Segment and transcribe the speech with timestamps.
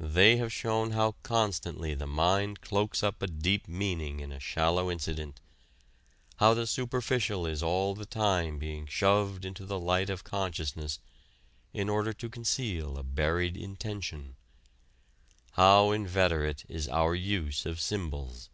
[0.00, 5.38] They have shown how constantly the mind cloaks a deep meaning in a shallow incident
[6.38, 10.98] how the superficial is all the time being shoved into the light of consciousness
[11.74, 14.36] in order to conceal a buried intention;
[15.50, 18.48] how inveterate is our use of symbols.